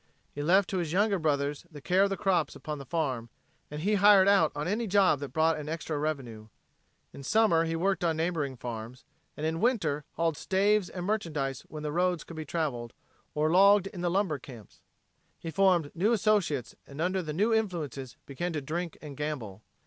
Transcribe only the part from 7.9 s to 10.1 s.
on neighboring farms, and in winter